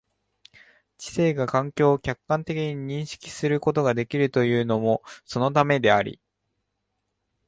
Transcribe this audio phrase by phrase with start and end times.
[0.97, 6.19] 知性が環境を客観的に認識することができるというのもそのためであり、